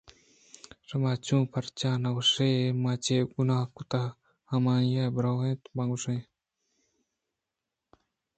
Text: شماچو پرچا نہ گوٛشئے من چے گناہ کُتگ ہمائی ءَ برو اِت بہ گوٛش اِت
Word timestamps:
شماچو 0.87 1.37
پرچا 1.51 1.91
نہ 2.03 2.09
گوٛشئے 2.15 2.49
من 2.81 2.93
چے 3.03 3.17
گناہ 3.33 3.65
کُتگ 3.75 4.07
ہمائی 4.51 4.89
ءَ 5.03 5.13
برو 5.15 5.33
اِت 5.47 5.61
بہ 5.75 5.83
گوٛش 5.89 6.05
اِت 6.13 6.23